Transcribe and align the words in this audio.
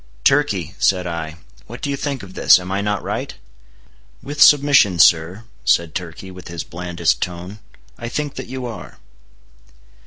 "Turkey," 0.23 0.73
said 0.79 1.05
I, 1.05 1.35
"what 1.67 1.79
do 1.79 1.91
you 1.91 1.95
think 1.95 2.23
of 2.23 2.33
this? 2.33 2.59
Am 2.59 2.71
I 2.71 2.81
not 2.81 3.03
right?" 3.03 3.35
"With 4.23 4.41
submission, 4.41 4.97
sir," 4.97 5.43
said 5.63 5.93
Turkey, 5.93 6.31
with 6.31 6.47
his 6.47 6.63
blandest 6.63 7.21
tone, 7.21 7.59
"I 7.99 8.09
think 8.09 8.33
that 8.33 8.47
you 8.47 8.65
are." 8.65 8.97